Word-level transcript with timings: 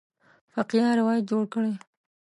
فقیه 0.53 0.89
روایت 0.99 1.23
جوړ 1.31 1.43
کړی. 1.53 1.73